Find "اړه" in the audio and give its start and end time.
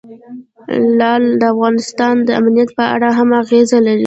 2.95-3.09